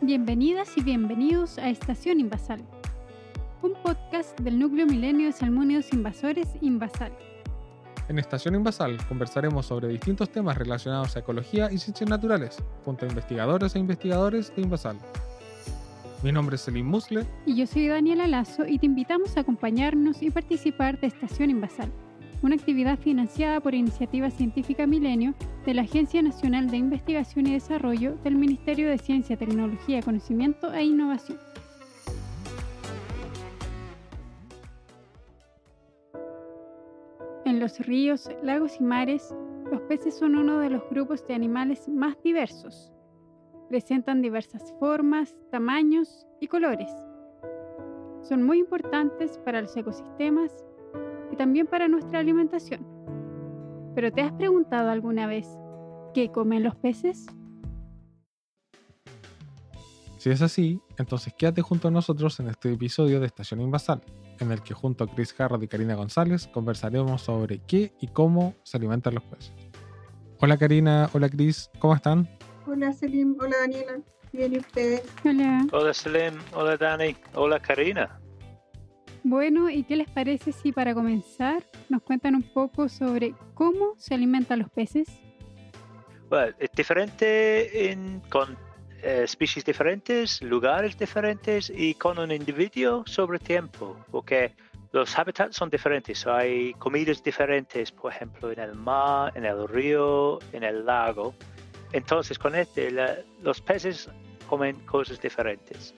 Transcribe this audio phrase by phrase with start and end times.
[0.00, 2.60] Bienvenidas y bienvenidos a Estación Invasal,
[3.62, 7.10] un podcast del núcleo milenio de salmónidos invasores Invasal.
[8.08, 13.08] En Estación Invasal conversaremos sobre distintos temas relacionados a ecología y ciencias naturales, junto a
[13.08, 14.96] investigadores e investigadores de Invasal.
[16.22, 17.26] Mi nombre es Selim Musle.
[17.44, 21.90] Y yo soy Daniela Lazo y te invitamos a acompañarnos y participar de Estación Invasal,
[22.42, 25.34] una actividad financiada por Iniciativa Científica Milenio
[25.66, 30.84] de la Agencia Nacional de Investigación y Desarrollo del Ministerio de Ciencia, Tecnología, Conocimiento e
[30.84, 31.38] Innovación.
[37.44, 39.34] En los ríos, lagos y mares,
[39.70, 42.92] los peces son uno de los grupos de animales más diversos.
[43.68, 46.90] Presentan diversas formas, tamaños y colores.
[48.22, 50.64] Son muy importantes para los ecosistemas
[51.32, 52.86] y también para nuestra alimentación.
[53.94, 55.46] Pero ¿te has preguntado alguna vez
[56.14, 57.26] qué comen los peces?
[60.18, 64.02] Si es así, entonces quédate junto a nosotros en este episodio de Estación Invasal,
[64.40, 68.54] en el que junto a Chris Harrod y Karina González conversaremos sobre qué y cómo
[68.64, 69.54] se alimentan los peces.
[70.40, 72.28] Hola Karina, hola Chris, ¿cómo están?
[72.66, 74.00] Hola Selim, hola Daniela,
[74.32, 75.02] bien y ustedes.
[75.24, 75.66] Hola.
[75.72, 78.20] Hola Selim, hola Dani, hola Karina.
[79.22, 84.14] Bueno, ¿y qué les parece si para comenzar nos cuentan un poco sobre cómo se
[84.14, 85.08] alimentan los peces?
[86.28, 88.56] Bueno, es diferente en, con
[89.02, 94.54] eh, especies diferentes, lugares diferentes y con un individuo sobre tiempo, porque
[94.92, 96.26] los hábitats son diferentes.
[96.26, 101.34] Hay comidas diferentes, por ejemplo, en el mar, en el río, en el lago.
[101.92, 102.90] Entonces, con este,
[103.42, 104.10] los peces
[104.48, 105.94] comen cosas diferentes.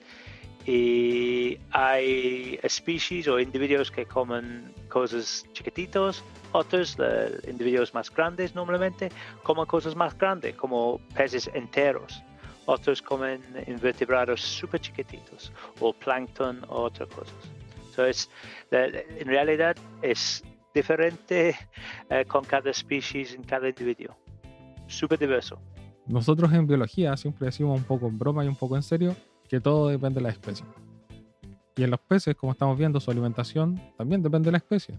[0.65, 9.09] Y hay especies o individuos que comen cosas chiquititos, otros, eh, individuos más grandes normalmente,
[9.43, 12.21] comen cosas más grandes, como peces enteros.
[12.65, 17.33] Otros comen invertebrados súper chiquititos, o plancton o otras cosas.
[17.89, 18.29] Entonces,
[18.71, 20.43] en realidad es
[20.73, 21.55] diferente
[22.09, 24.15] eh, con cada especie, en cada individuo.
[24.87, 25.59] Súper diverso.
[26.05, 29.15] Nosotros en biología siempre decimos un poco en broma y un poco en serio
[29.51, 30.65] que todo depende de la especie.
[31.75, 34.97] Y en los peces, como estamos viendo, su alimentación también depende de la especie.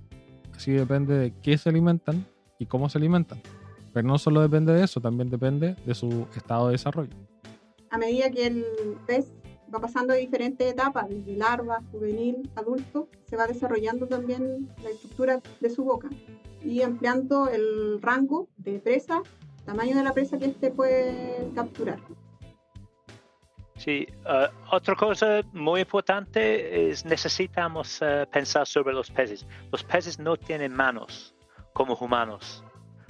[0.54, 2.26] Así depende de qué se alimentan
[2.58, 3.40] y cómo se alimentan.
[3.94, 7.16] Pero no solo depende de eso, también depende de su estado de desarrollo.
[7.88, 8.66] A medida que el
[9.06, 9.32] pez
[9.74, 15.70] va pasando diferentes etapas, desde larva, juvenil, adulto, se va desarrollando también la estructura de
[15.70, 16.10] su boca
[16.62, 19.22] y ampliando el rango de presa,
[19.64, 22.00] tamaño de la presa que éste puede capturar.
[23.82, 29.44] Sí, eh, otra cosa muy importante es necesitamos eh, pensar sobre los peces.
[29.72, 31.34] Los peces no tienen manos
[31.72, 32.62] como humanos,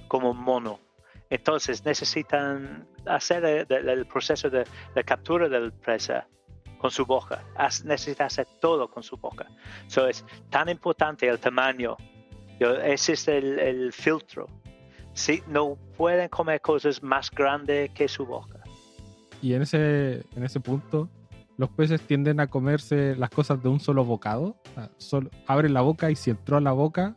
[0.09, 0.81] como mono.
[1.29, 6.27] Entonces necesitan hacer el, el- proceso de, de captura del presa
[6.79, 7.45] con su boca.
[7.85, 9.47] Necesita hacer todo con su boca.
[9.89, 11.99] So, es tan importante el tamaño.
[12.59, 14.47] Ese es el, filtro.
[15.13, 18.62] Sí, no pueden comer cosas más grandes que su boca.
[19.43, 21.09] Y en ese, en ese punto,
[21.59, 24.57] los peces tienden a comerse las cosas de un solo bocado.
[24.71, 27.17] O sea, solo, abren la boca y si entró a la boca,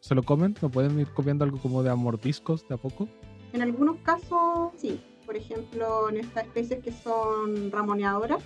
[0.00, 0.54] se lo comen.
[0.62, 3.08] No pueden ir comiendo algo como de a mordiscos de a poco.
[3.52, 5.00] En algunos casos, sí.
[5.26, 8.42] Por ejemplo, en estas especies que son ramoneadoras,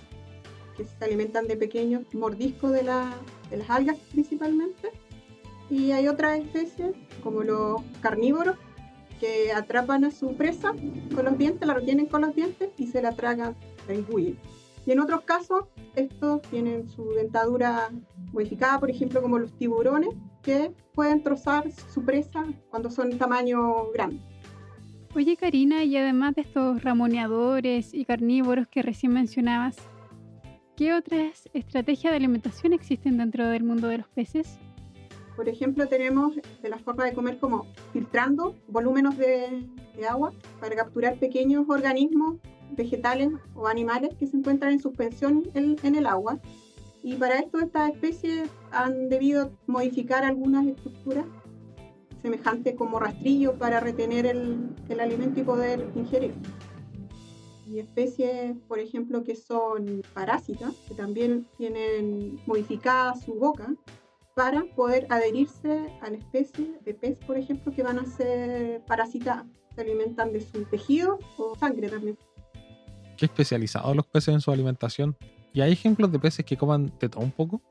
[0.75, 3.13] que se alimentan de pequeños mordiscos de, la-
[3.51, 4.89] de las algas principalmente.
[5.69, 8.57] Y hay otras especies, como los carnívoros,
[9.21, 10.73] que atrapan a su presa
[11.13, 13.55] con los dientes, la retienen con los dientes y se la tragan,
[13.87, 14.37] la engullen.
[14.83, 15.65] Y en otros casos,
[15.95, 17.91] estos tienen su dentadura
[18.33, 20.09] modificada, por ejemplo, como los tiburones,
[20.41, 24.19] que pueden trozar su presa cuando son tamaño grande.
[25.13, 29.75] Oye Karina, y además de estos ramoneadores y carnívoros que recién mencionabas,
[30.75, 34.57] ¿qué otras estrategias de alimentación existen dentro del mundo de los peces?
[35.35, 39.65] Por ejemplo, tenemos de la forma de comer como filtrando volúmenes de,
[39.95, 42.37] de agua para capturar pequeños organismos
[42.71, 46.39] vegetales o animales que se encuentran en suspensión en, en el agua.
[47.03, 51.25] Y para esto estas especies han debido modificar algunas estructuras
[52.21, 56.33] semejantes como rastrillos para retener el, el alimento y poder ingerir.
[57.67, 63.73] Y especies, por ejemplo, que son parásitas, que también tienen modificada su boca
[64.35, 69.45] para poder adherirse a la especie de pez, por ejemplo, que van a ser parasitadas.
[69.75, 72.17] Se alimentan de su tejido o sangre también.
[73.17, 75.15] Qué especializados los peces en su alimentación.
[75.53, 77.61] ¿Y hay ejemplos de peces que coman de todo un poco?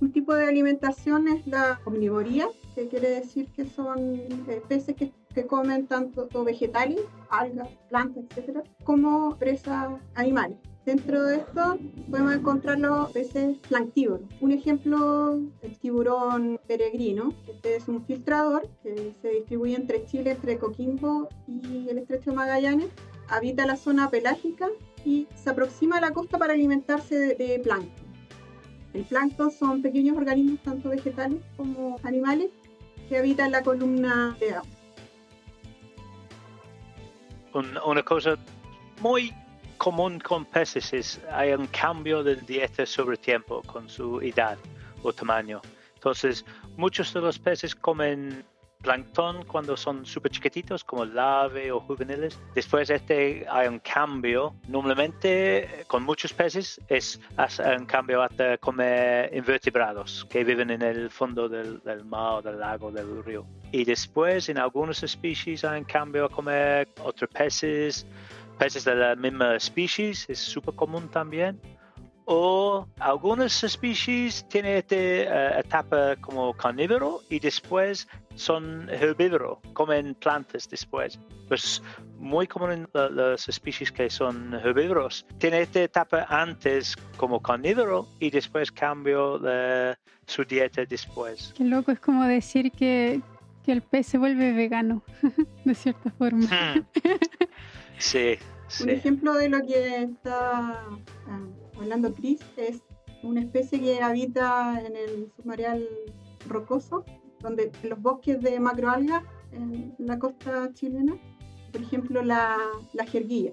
[0.00, 5.12] Un tipo de alimentación es la omnivoría, que quiere decir que son eh, peces que
[5.34, 10.56] que comen tanto vegetales, algas, plantas, etcétera, como presas animales.
[10.84, 11.78] Dentro de esto
[12.10, 14.28] podemos encontrar los peces planctívoros.
[14.42, 17.32] Un ejemplo, el tiburón peregrino.
[17.48, 22.36] Este es un filtrador que se distribuye entre Chile, entre Coquimbo y el estrecho de
[22.36, 22.88] Magallanes.
[23.28, 24.68] Habita la zona pelágica
[25.06, 28.04] y se aproxima a la costa para alimentarse de, de plancton.
[28.92, 32.50] El plancton son pequeños organismos tanto vegetales como animales
[33.08, 34.68] que habitan la columna de agua.
[37.86, 38.36] Una cosa
[39.00, 39.32] muy
[39.78, 44.58] común con peces es hay un cambio de dieta sobre tiempo con su edad
[45.02, 45.60] o tamaño.
[45.94, 46.44] Entonces,
[46.76, 48.44] muchos de los peces comen
[48.84, 52.38] plancton cuando son súper chiquititos, como larve o juveniles.
[52.54, 54.54] Después este hay un cambio.
[54.68, 57.18] Normalmente con muchos peces es
[57.78, 62.92] un cambio hasta comer invertebrados que viven en el fondo del, del mar, del lago,
[62.92, 63.46] del río.
[63.72, 68.06] Y después en algunas especies hay un cambio a comer otros peces,
[68.58, 71.60] peces de la misma especie, es súper común también.
[72.26, 80.68] O algunas especies tienen esta uh, etapa como carnívoro y después son herbívoros, comen plantas
[80.70, 81.18] después.
[81.48, 81.82] Pues
[82.18, 85.26] muy común en las especies que son herbívoros.
[85.38, 89.94] Tiene esta etapa antes como carnívoro y después cambio de
[90.26, 91.52] su dieta después.
[91.56, 93.20] Qué loco, es como decir que,
[93.64, 95.02] que el pez se vuelve vegano,
[95.64, 96.46] de cierta forma.
[96.46, 96.86] Hmm.
[97.98, 98.36] Sí,
[98.68, 98.84] sí.
[98.84, 100.72] Un ejemplo de lo que está
[101.26, 101.46] ah,
[101.78, 102.82] hablando Chris es
[103.22, 105.88] una especie que habita en el submareal
[106.48, 107.04] rocoso,
[107.40, 111.16] donde los bosques de macroalgas en la costa chilena,
[111.72, 112.58] por ejemplo la,
[112.92, 113.52] la jerguilla.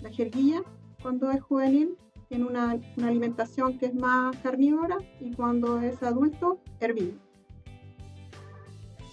[0.00, 0.62] La jerguilla,
[1.02, 1.96] cuando es juvenil,
[2.28, 7.18] tiene una, una alimentación que es más carnívora y cuando es adulto, herbívoro.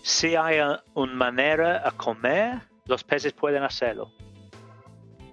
[0.02, 4.12] Si hay uh, una manera a comer, los peces pueden hacerlo.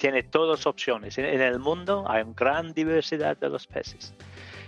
[0.00, 1.17] Tiene todas opciones.
[1.19, 4.14] En, en el mundo hay una gran diversidad de los peces.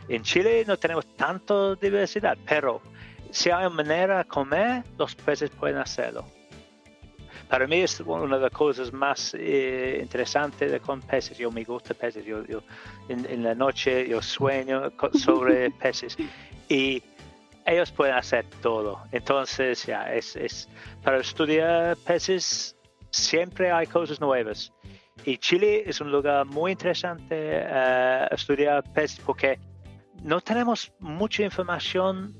[0.08, 2.82] En Chile no tenemos tanta diversidad, pero
[3.30, 6.24] si hay una manera a comer, los peces pueden hacerlo.
[7.48, 11.36] Para mí es una de las cosas más eh, interesantes de con peces.
[11.38, 12.24] Yo me gusta peces.
[12.24, 12.62] Yo, yo
[13.08, 16.16] en, en la noche yo sueño sobre peces
[16.68, 17.02] y
[17.66, 19.00] ellos pueden hacer todo.
[19.12, 20.68] Entonces ya es, es
[21.02, 22.76] para estudiar peces
[23.10, 24.72] siempre hay cosas nuevas.
[25.24, 29.58] Y Chile es un lugar muy interesante eh, estudiar peces porque
[30.22, 32.34] no tenemos mucha información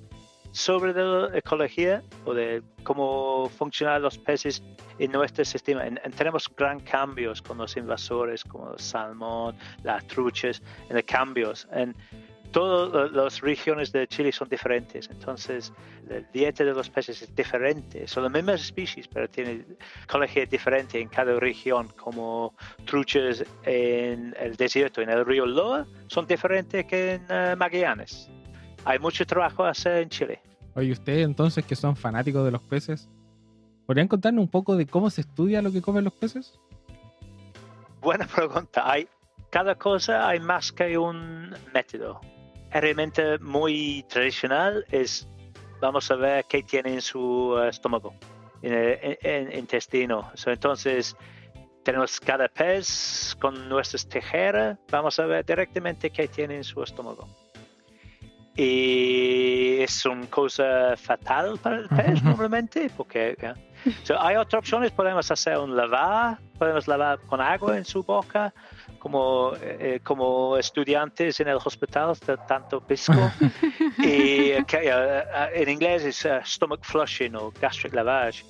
[0.50, 4.62] sobre la ecología o de cómo funcionan los peces
[4.98, 5.86] en nuestro sistema.
[5.86, 11.04] En- en- tenemos gran cambios con los invasores como el salmón, las truchas, en los
[11.04, 11.66] cambios.
[11.72, 11.94] En
[12.52, 15.72] todas las regiones de Chile son diferentes, entonces
[16.08, 18.06] la dieta de los peces es diferente.
[18.06, 19.64] Son las mismas especies, pero tiene
[20.04, 22.54] ecología diferente en cada región, como
[22.84, 28.30] truchas en el desierto, en el río Loa, son diferentes que en eh, Magallanes.
[28.84, 30.40] Hay mucho trabajo a hacer en Chile.
[30.74, 33.08] Oye, ustedes entonces que son fanáticos de los peces,
[33.86, 36.58] ¿podrían contarnos un poco de cómo se estudia lo que comen los peces?
[38.00, 38.90] Buena pregunta.
[38.90, 39.08] Hay,
[39.50, 42.20] cada cosa hay más que un método.
[42.72, 45.28] Realmente muy tradicional es,
[45.80, 48.14] vamos a ver qué tiene en su eh, estómago,
[48.62, 50.30] en el en- en- intestino.
[50.34, 51.16] So, entonces,
[51.84, 57.28] tenemos cada pez con nuestras tijeras, vamos a ver directamente qué tiene en su estómago.
[58.54, 63.36] Y es una cosa fatal para el pez normalmente, porque.
[64.04, 68.52] So, hay otras opciones, podemos hacer un lavar, podemos lavar con agua en su boca,
[69.02, 72.16] como, eh, como estudiantes en el hospital
[72.46, 73.12] tanto pisco.
[73.98, 78.44] y eh, eh, en inglés es eh, stomach flushing o gastric lavage.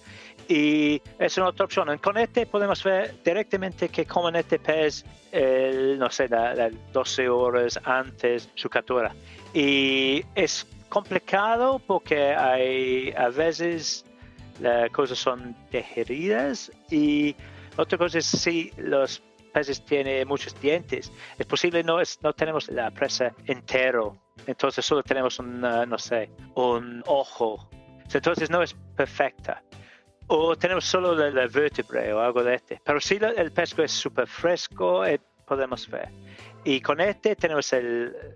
[0.49, 1.97] Y es una otra opción.
[1.99, 7.30] Con este podemos ver directamente que comen este pez, el, no sé, la- la 12
[7.30, 9.14] horas antes su captura.
[9.54, 14.04] Y es complicado porque hay a veces
[14.61, 17.35] las cosas son digeridas y
[17.78, 21.12] otra cosa es si los peces tienen muchos dientes.
[21.38, 24.16] Es posible no es, no tenemos la presa entero,
[24.47, 27.68] entonces solo tenemos un, uh, no sé, un ojo.
[28.12, 29.62] Entonces no es perfecta.
[30.26, 32.80] O tenemos solo la, la vértebra o algo de este.
[32.85, 36.09] Pero si la- el pesco es súper fresco, eh, podemos ver.
[36.64, 37.78] Y con este tenemos la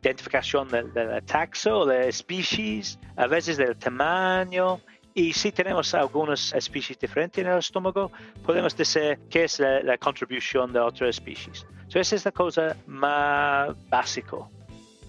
[0.03, 4.81] identificación del, del taxo de species, a veces del tamaño.
[5.17, 8.13] Y si tenemos algunas especies diferentes en el estómago,
[8.45, 11.67] podemos decir qué es la, la contribución de otras especies.
[11.89, 14.37] So, esa es la cosa más básica.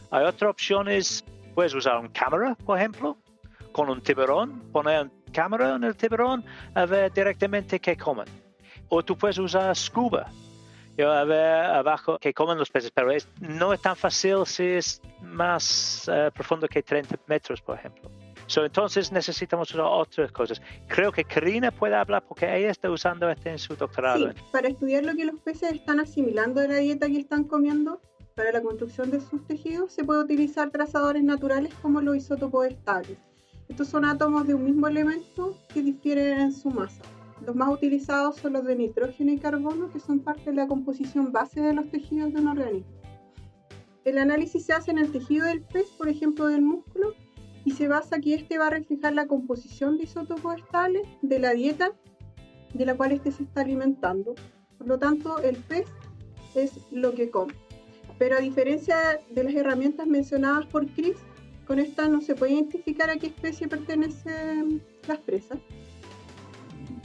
[0.10, 3.18] Hay otras opciones, puedes usar una cámara, por ejemplo,
[3.74, 6.42] con un tiburón, poner un cámara en el tiburón
[6.74, 8.28] a ver directamente qué comen.
[8.88, 10.32] O tú puedes usar scuba,
[10.98, 13.12] a ver abajo qué comen los peces, pero
[13.42, 18.10] no es tan fácil si es más eh, profundo que 30 metros, por ejemplo.
[18.56, 20.62] Entonces necesitamos otras cosas.
[20.88, 24.32] Creo que Karina puede hablar porque ella está usando este en su doctorado.
[24.32, 28.02] Sí, para estudiar lo que los peces están asimilando de la dieta que están comiendo,
[28.36, 33.18] para la construcción de sus tejidos se puede utilizar trazadores naturales como los isótopos estables.
[33.68, 37.02] Estos son átomos de un mismo elemento que difieren en su masa.
[37.46, 41.32] Los más utilizados son los de nitrógeno y carbono, que son parte de la composición
[41.32, 42.98] base de los tejidos de un organismo.
[44.06, 47.14] El análisis se hace en el tejido del pez, por ejemplo del músculo,
[47.68, 51.52] y se basa que este va a reflejar la composición de isótopos estables de la
[51.52, 51.92] dieta
[52.74, 54.36] de la cual este se está alimentando.
[54.78, 55.86] Por lo tanto, el pez
[56.56, 57.54] es lo que come.
[58.18, 61.18] Pero a diferencia de las herramientas mencionadas por Chris,
[61.66, 65.60] con esta no se puede identificar a qué especie pertenecen las presas.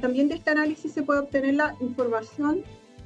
[0.01, 2.63] También de este análisis se puede obtener la información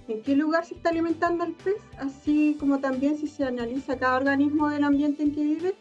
[0.08, 4.18] en qué lugar se está alimentando el pez, así como también si se analiza cada
[4.18, 5.75] organismo del ambiente en que vive,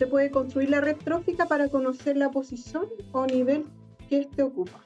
[0.00, 3.66] se puede construir la red trófica para conocer la posición o nivel
[4.08, 4.80] que éste ocupa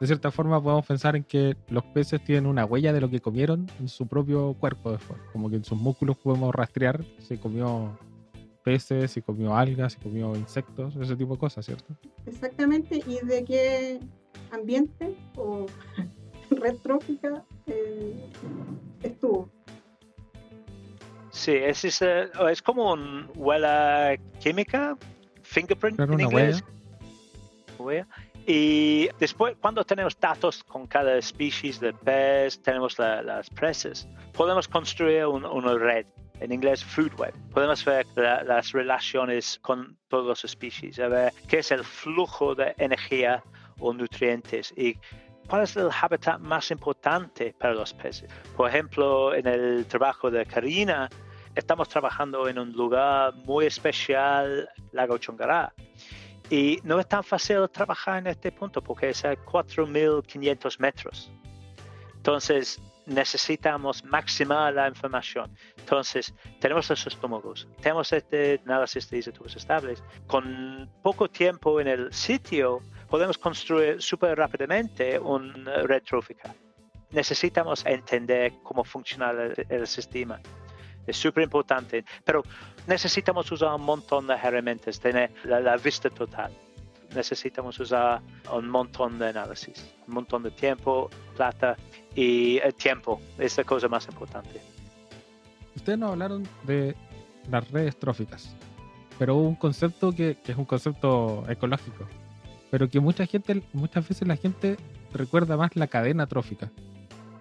[0.00, 3.20] de cierta forma podemos pensar en que los peces tienen una huella de lo que
[3.20, 5.20] comieron en su propio cuerpo después.
[5.32, 7.98] Como que en sus músculos podemos rastrear si comió
[8.62, 11.96] peces, si comió algas, si comió insectos, ese tipo de cosas, ¿cierto?
[12.26, 14.00] Exactamente, y de qué
[14.52, 15.66] ambiente o
[16.50, 18.30] red trófica eh,
[19.02, 19.50] estuvo.
[21.48, 24.98] Sí, es, es, eh, es como una huella química,
[25.40, 26.62] fingerprint en inglés.
[27.78, 28.06] Huella
[28.46, 35.24] y después, cuando tenemos datos con cada especie de pez, tenemos las presas, podemos construir
[35.24, 36.04] una red,
[36.40, 37.32] en inglés food web.
[37.54, 42.74] Podemos ver las relaciones con todas las especies, a ver qué es el flujo de
[42.76, 43.42] energía
[43.80, 44.98] o nutrientes y
[45.48, 48.30] cuál es el hábitat más importante para los peces.
[48.54, 51.08] Por ejemplo, en el trabajo de Karina,
[51.54, 55.72] estamos trabajando en un lugar muy especial, Lago Chongará.
[56.50, 61.30] Y no es tan fácil trabajar en este punto porque es a 4.500 metros.
[62.16, 65.54] Entonces necesitamos maximar la información.
[65.76, 70.02] Entonces tenemos los estómagos, tenemos este análisis de isótopos estables.
[70.26, 76.54] Con poco tiempo en el sitio podemos construir súper rápidamente una red trófica.
[77.10, 79.32] Necesitamos entender cómo funciona
[79.70, 80.40] el sistema
[81.08, 82.42] es súper importante, pero
[82.86, 86.52] necesitamos usar un montón de herramientas, tener la, vista total.
[87.14, 88.20] Necesitamos usar
[88.52, 91.76] un montón de análisis, un montón de tiempo, plata
[92.14, 94.60] y el tiempo es la cosa más importante.
[95.74, 96.94] Ustedes nos hablaron de
[97.50, 98.54] las redes tróficas,
[99.18, 102.06] pero un concepto que, que es un concepto ecológico,
[102.70, 104.76] pero que mucha gente, muchas veces la gente
[105.14, 106.70] recuerda más la cadena trófica.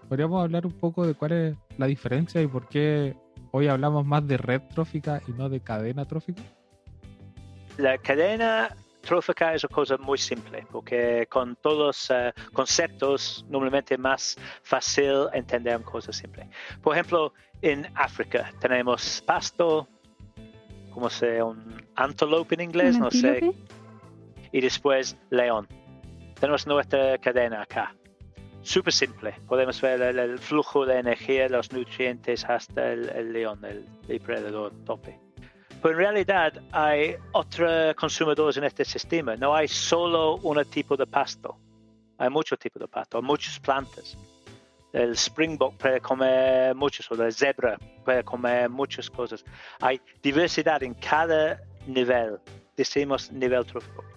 [0.08, 3.18] ¿Podríamos hablar un poco de cuál es la diferencia y por qué
[3.52, 6.42] hoy hablamos más de red trófica y no de cadena trófica?
[7.78, 13.98] La cadena trófica es una cosa muy simple, porque con todos los eh, conceptos normalmente
[13.98, 16.48] más fácil entender cosas simples.
[16.82, 19.88] Por ejemplo, en África tenemos pasto,
[20.92, 23.54] como se un antelope en inglés, no sé,
[24.52, 25.68] y después león.
[26.40, 27.96] Tenemos nuestra cadena acá
[28.68, 29.34] súper simple.
[29.48, 35.20] Podemos ver el, flujo de energía, los nutrientes hasta el, león, el depredador tope.
[35.82, 39.36] Pero en realidad hay otros consumidores en este sistema.
[39.36, 41.58] No hay solo un tipo de pasto.
[42.18, 44.18] Hay muchos tipos de pasto, muchas plantas.
[44.92, 49.46] El springbok puede comer muchas, o la zebra puede comer muchas cosas.
[49.80, 52.40] Hay diversidad en cada nivel.
[52.76, 54.17] Decimos nivel trófico.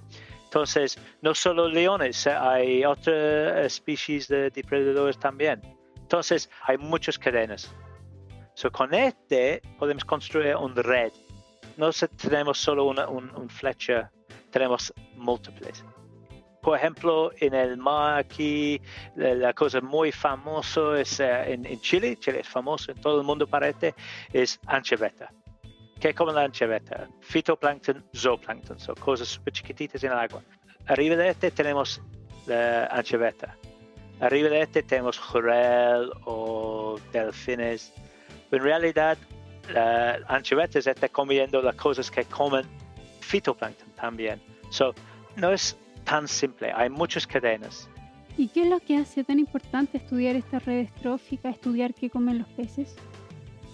[0.50, 5.62] Entonces, no solo leones, hay otras especies de depredadores también.
[5.96, 7.72] Entonces, hay muchas cadenas.
[8.54, 11.12] So, con este podemos construir una red.
[11.76, 14.10] No tenemos solo una un, flecha,
[14.50, 15.84] tenemos múltiples.
[16.60, 18.82] Por ejemplo, en el mar aquí,
[19.14, 23.46] la cosa muy famosa es eh, en, Chile, Chile es famoso, en todo el mundo
[23.46, 23.94] parece,
[24.32, 25.32] es anchoveta.
[26.00, 27.08] ¿Qué como la anchoveta?
[27.20, 30.42] Fitoplancton, zooplancton, son cosas súper chiquititas en el agua.
[30.86, 32.00] Arriba de este tenemos
[32.46, 33.54] la anchoveta.
[34.20, 37.92] Arriba de este tenemos jurel o delfines.
[38.50, 39.18] En realidad,
[39.74, 42.64] la anchoveta está comiendo las cosas que comen
[43.20, 44.40] fitoplancton también.
[44.70, 44.94] So,
[45.36, 47.90] no es tan simple, hay muchas cadenas.
[48.38, 52.38] ¿Y qué es lo que hace tan importante estudiar estas redes tróficas, estudiar qué comen
[52.38, 52.96] los peces?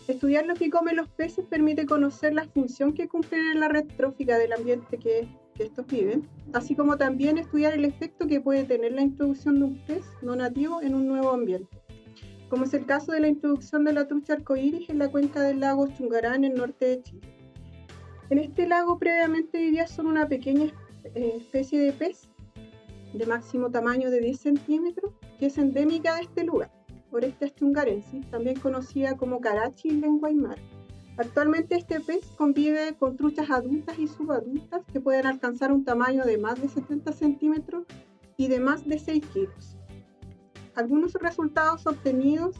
[0.08, 3.86] Estudiar lo que comen los peces permite conocer la función que cumplen en la red
[3.96, 8.64] trófica del ambiente que que estos viven, así como también estudiar el efecto que puede
[8.64, 11.80] tener la introducción de un pez no nativo en un nuevo ambiente,
[12.48, 15.60] como es el caso de la introducción de la trucha arcoíris en la cuenca del
[15.60, 17.28] lago Chungará en el norte de Chile.
[18.30, 20.72] En este lago previamente vivía solo una pequeña
[21.14, 22.28] eh, especie de pez
[23.12, 26.70] de máximo tamaño de 10 centímetros que es endémica de este lugar,
[27.16, 30.62] Orestes chungarensis, también conocida como carachi en lengua aymara.
[31.18, 36.36] Actualmente este pez convive con truchas adultas y subadultas que pueden alcanzar un tamaño de
[36.36, 37.86] más de 70 centímetros
[38.36, 39.76] y de más de 6 kilos.
[40.74, 42.54] Algunos resultados obtenidos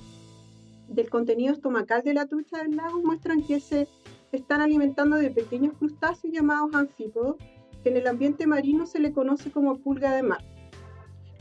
[0.88, 3.88] del contenido estomacal de la trucha del lago muestran que se
[4.32, 7.36] están alimentando de pequeños crustáceos llamados anfípodos,
[7.82, 10.42] que en el ambiente marino se le conoce como pulga de mar,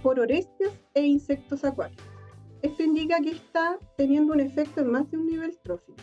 [0.04, 2.05] por orestias e insectos acuáticos.
[2.96, 6.02] Indica que está teniendo un efecto en más de un nivel trófico.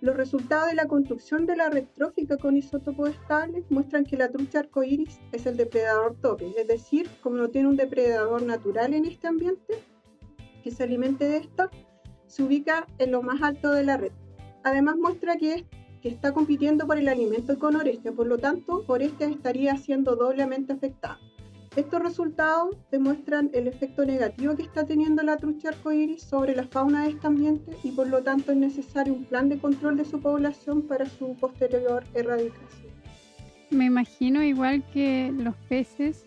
[0.00, 4.28] Los resultados de la construcción de la red trófica con isótopos estables muestran que la
[4.28, 9.04] trucha arcoíris es el depredador tope, es decir, como no tiene un depredador natural en
[9.04, 9.74] este ambiente
[10.64, 11.70] que se alimente de esta,
[12.26, 14.12] se ubica en lo más alto de la red.
[14.64, 15.66] Además muestra que,
[16.02, 20.72] que está compitiendo por el alimento con Orestia, por lo tanto, Orestia estaría siendo doblemente
[20.72, 21.20] afectada.
[21.74, 27.04] Estos resultados demuestran el efecto negativo que está teniendo la trucha arcoíris sobre la fauna
[27.04, 30.20] de este ambiente y por lo tanto es necesario un plan de control de su
[30.20, 32.92] población para su posterior erradicación.
[33.70, 36.26] Me imagino igual que los peces,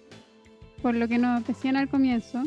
[0.82, 2.42] por lo que nos decían al comienzo,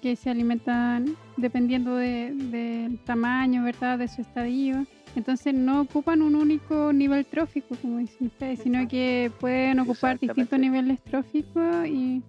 [0.00, 4.86] que se alimentan dependiendo del tamaño, ¿verdad?, de su estadio.
[5.16, 10.58] Entonces no ocupan un único nivel trófico, como dicen ustedes, sino que pueden ocupar distintos
[10.58, 12.22] niveles tróficos y,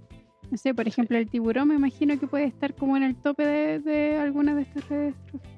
[0.49, 3.45] no sé, por ejemplo, el tiburón me imagino que puede estar como en el tope
[3.45, 5.51] de, de alguna de estas redes tróficas.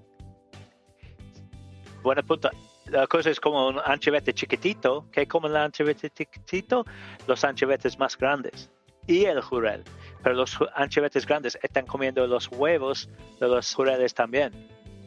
[2.03, 2.50] Buena punto.
[2.88, 6.86] La cosa es como un anchovete chiquitito, que como el anchovete chiquitito,
[7.27, 8.70] los anchovetes más grandes
[9.08, 9.84] y el jurel.
[10.22, 14.51] Pero los anchovetes grandes están comiendo los huevos de los jureles también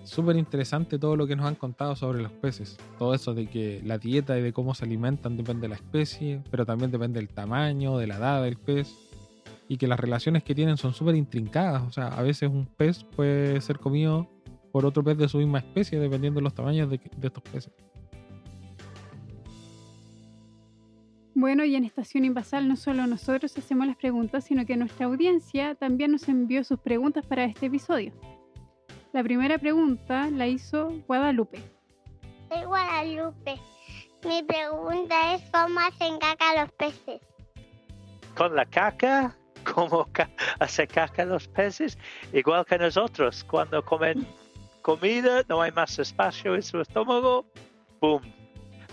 [0.06, 2.78] súper interesante todo lo que nos han contado sobre los peces.
[2.98, 6.42] Todo eso de que la dieta y de cómo se alimentan depende de la especie,
[6.50, 8.94] pero también depende del tamaño, de la edad del pez.
[9.68, 11.82] Y que las relaciones que tienen son súper intrincadas.
[11.82, 14.28] O sea, a veces un pez puede ser comido
[14.70, 17.72] por otro pez de su misma especie, dependiendo de los tamaños de, de estos peces.
[21.34, 25.74] Bueno, y en Estación Invasal no solo nosotros hacemos las preguntas, sino que nuestra audiencia
[25.74, 28.12] también nos envió sus preguntas para este episodio.
[29.16, 31.58] La primera pregunta la hizo Guadalupe.
[32.50, 33.58] Soy Guadalupe.
[34.22, 37.22] Mi pregunta es cómo hacen caca los peces.
[38.36, 39.34] Con la caca,
[39.74, 40.06] ¿cómo
[40.58, 41.96] hacen caca los peces?
[42.34, 44.26] Igual que nosotros, cuando comen
[44.82, 47.46] comida, no hay más espacio en su estómago,
[48.02, 48.20] ¡boom!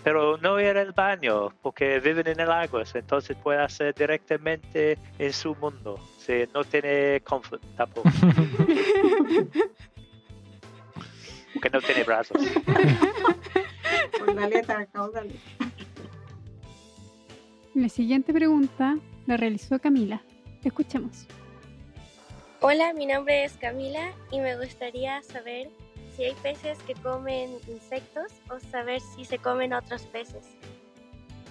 [0.05, 5.33] Pero no ir al baño, porque viven en el agua, entonces puede hacer directamente en
[5.33, 5.99] su mundo.
[6.17, 8.09] Si no tiene conflicto tampoco.
[11.61, 12.37] que no tiene brazos.
[17.73, 20.21] La siguiente pregunta la realizó Camila.
[20.63, 21.27] Escuchemos.
[22.61, 25.69] Hola, mi nombre es Camila y me gustaría saber
[26.15, 30.45] si hay peces que comen insectos o saber si se comen otros peces.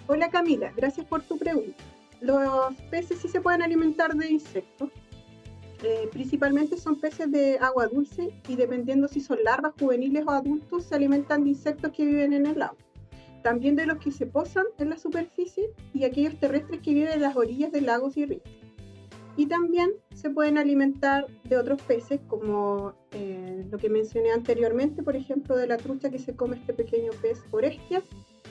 [0.06, 1.82] Hola Camila, gracias por tu pregunta.
[2.20, 4.90] Los peces sí se pueden alimentar de insectos,
[5.82, 10.84] eh, principalmente son peces de agua dulce y dependiendo si son larvas, juveniles o adultos,
[10.84, 12.78] se alimentan de insectos que viven en el agua.
[13.42, 17.22] También de los que se posan en la superficie y aquellos terrestres que viven en
[17.22, 18.42] las orillas de lagos y ríos.
[19.36, 25.16] Y también se pueden alimentar de otros peces, como eh, lo que mencioné anteriormente, por
[25.16, 28.02] ejemplo, de la trucha que se come este pequeño pez orestia.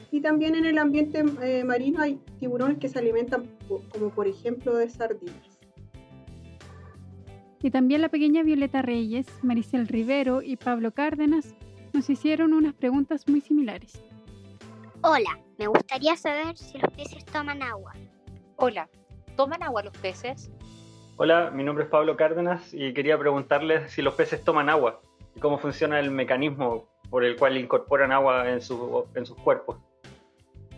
[0.10, 3.58] Y también en el ambiente eh, marino hay tiburones que se alimentan,
[3.94, 5.51] como por ejemplo, de sardinas.
[7.64, 11.54] Y también la pequeña Violeta Reyes, Maricel Rivero y Pablo Cárdenas
[11.94, 14.04] nos hicieron unas preguntas muy similares.
[15.04, 17.94] Hola, me gustaría saber si los peces toman agua.
[18.56, 18.90] Hola,
[19.36, 20.52] ¿toman agua los peces?
[21.18, 25.02] Hola, mi nombre es Pablo Cárdenas y quería preguntarles si los peces toman agua
[25.36, 29.78] y cómo funciona el mecanismo por el cual incorporan agua en, en sus cuerpos.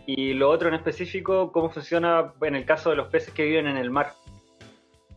[0.06, 3.68] Y lo otro en específico, cómo funciona en el caso de los peces que viven
[3.68, 4.12] en el mar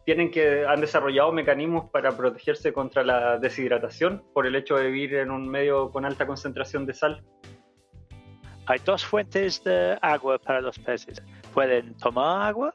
[0.07, 5.15] tienen que han desarrollado mecanismos para protegerse contra la deshidratación por el hecho de vivir
[5.15, 7.25] en un medio con alta concentración de sal.
[8.67, 11.21] Hay dos fuentes de agua para los peces.
[11.53, 12.73] Pueden tomar agua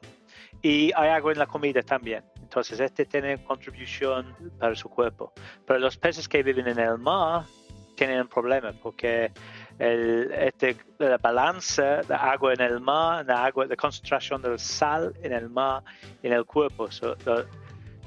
[0.61, 2.23] y hay agua en la comida también.
[2.39, 5.33] Entonces, este tiene contribución para su cuerpo.
[5.65, 7.45] Pero los peces que viven en el mar
[7.95, 9.31] tienen un problema porque
[9.79, 15.13] el, este, la balanza de agua en el mar, la, agua, la concentración del sal
[15.23, 15.83] en el mar,
[16.21, 16.89] en el cuerpo.
[16.91, 17.45] So, lo-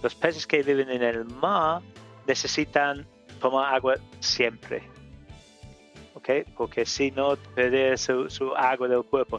[0.02, 1.80] los peces que viven en el mar
[2.26, 3.06] necesitan
[3.40, 4.82] tomar agua siempre.
[6.14, 6.28] ¿Ok?
[6.56, 9.38] Porque si no, perder su, su agua del cuerpo.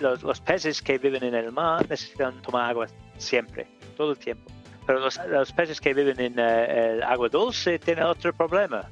[0.00, 2.86] Los, los peces que viven en el mar necesitan tomar agua
[3.18, 4.50] siempre, todo el tiempo.
[4.86, 8.88] Pero los, los peces que viven en eh, el agua dulce tienen otro problema,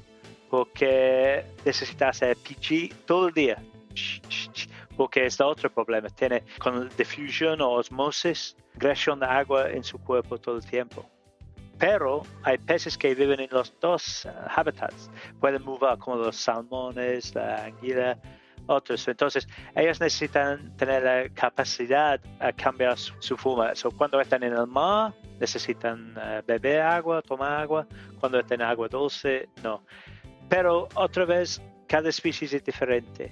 [0.51, 3.57] porque necesitan hacer pichi todo el día.
[4.97, 6.09] Porque es otro problema.
[6.09, 11.09] Tiene con difusión o osmosis, agresión de agua en su cuerpo todo el tiempo.
[11.79, 15.09] Pero hay peces que viven en los dos hábitats.
[15.39, 18.19] Pueden mover como los salmones, la anguila,
[18.67, 19.07] otros.
[19.07, 23.73] Entonces, ellos necesitan tener la capacidad a cambiar su, su forma.
[23.73, 27.87] So, cuando están en el mar, necesitan eh, beber agua, tomar agua.
[28.19, 29.81] Cuando están en agua dulce, no.
[30.51, 33.31] Pero otra vez, cada especie es diferente.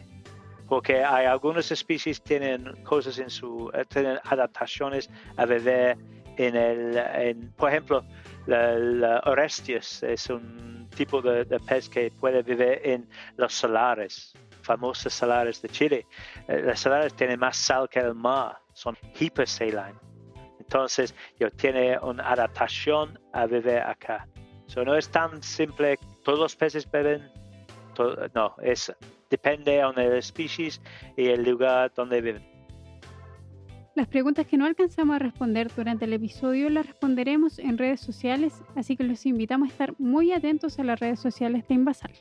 [0.69, 5.97] Porque hay algunas especies tienen cosas en su, eh, tienen adaptaciones a beber
[6.37, 8.05] en el, en, por ejemplo,
[8.45, 14.33] la, la Orestias es un tipo de, de pez que puede vivir en los salares,
[14.61, 16.05] famosos salares de Chile.
[16.47, 19.99] Eh, Los salares tienen más sal que el mar, son hipersaline.
[20.57, 24.25] Entonces, yo tiene una adaptación a vivir acá.
[24.67, 27.29] So, no es tan simple, todos los peces beben,
[27.95, 28.91] to- no, es
[29.29, 30.69] depende de la especie
[31.15, 32.43] y el lugar donde viven.
[33.95, 38.63] Las preguntas que no alcanzamos a responder durante el episodio las responderemos en redes sociales,
[38.75, 42.11] así que los invitamos a estar muy atentos a las redes sociales de Invasal.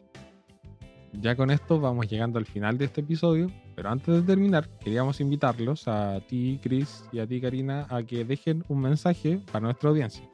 [1.21, 5.21] Ya con esto vamos llegando al final de este episodio, pero antes de terminar queríamos
[5.21, 9.91] invitarlos a ti, Chris, y a ti, Karina, a que dejen un mensaje para nuestra
[9.91, 10.29] audiencia.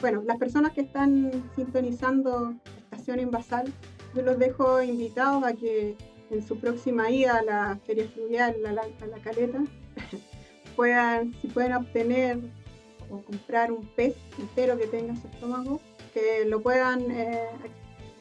[0.00, 2.54] Bueno, las personas que están sintonizando
[3.14, 3.72] Invasal,
[4.14, 5.96] yo los dejo invitados a que
[6.30, 9.64] en su próxima ida a la Feria Fluvial, a la, a la Caleta,
[10.76, 12.38] puedan, si pueden obtener
[13.10, 15.80] o comprar un pez entero que tenga su estómago,
[16.12, 17.48] que lo puedan eh,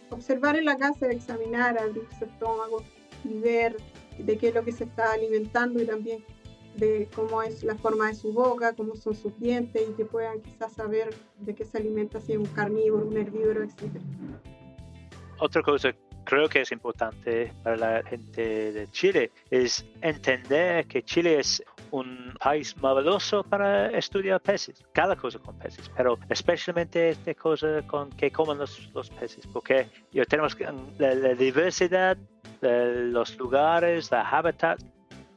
[0.10, 2.84] observar en la casa, examinar, abrir su estómago
[3.24, 3.78] y ver
[4.20, 6.24] de qué es lo que se está alimentando y también
[6.78, 10.42] de cómo es la forma de su boca, cómo son sus dientes y que puedan
[10.42, 14.02] quizás saber de qué se alimenta, si es un carnívoro, un herbívoro, etc.
[15.38, 15.94] Otra cosa
[16.26, 22.34] creo que es importante para la gente de Chile es entender que Chile es un
[22.40, 28.32] país maravilloso para estudiar peces, cada cosa con peces, pero especialmente esta cosa con que
[28.32, 29.88] comen los, peces, porque
[30.28, 30.68] tenemos que-
[30.98, 32.18] la, diversidad
[32.62, 34.82] de los lugares, la hábitat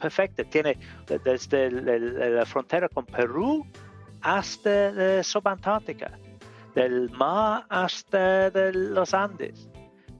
[0.01, 0.79] perfecta, tiene
[1.25, 3.65] desde la, frontera con Perú
[4.23, 6.19] hasta la subantártica,
[6.75, 9.69] del mar hasta de los Andes.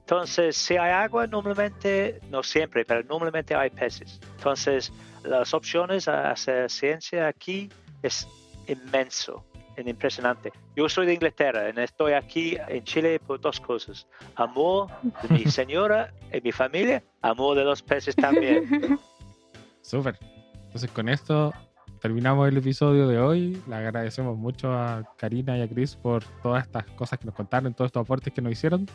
[0.09, 4.19] Entonces, si hay agua, normalmente, no siempre, pero normalmente hay peces.
[4.37, 4.91] Entonces,
[5.23, 7.69] las opciones a hacer ciencia aquí
[8.01, 8.27] es
[8.67, 9.45] inmenso,
[9.75, 10.51] es impresionante.
[10.75, 14.07] Yo soy de Inglaterra y estoy aquí en Chile por dos cosas.
[14.33, 18.99] Amor de mi señora y mi familia, amor de los peces también.
[19.81, 20.17] Súper.
[20.55, 21.53] Entonces con esto
[22.01, 23.61] terminamos el episodio de hoy.
[23.67, 27.75] Le agradecemos mucho a Karina y a Chris por todas estas cosas que nos contaron,
[27.75, 28.87] todos estos aportes que nos hicieron.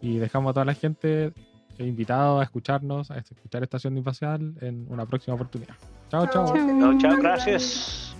[0.00, 1.32] Y dejamos a toda la gente
[1.78, 5.74] invitada a escucharnos, a escuchar Estación Invasial en una próxima oportunidad.
[6.10, 6.46] Chao, chao.
[6.46, 6.56] Chao.
[6.56, 8.16] No, chao, gracias.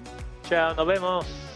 [0.49, 1.48] Chao, nos vemos.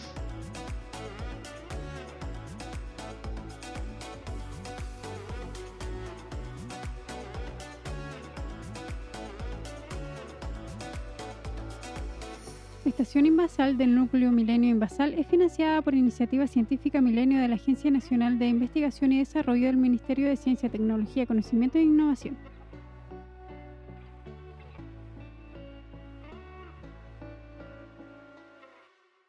[13.02, 17.90] Estación Invasal del Núcleo Milenio Invasal es financiada por Iniciativa Científica Milenio de la Agencia
[17.90, 22.36] Nacional de Investigación y Desarrollo del Ministerio de Ciencia, Tecnología, Conocimiento e Innovación.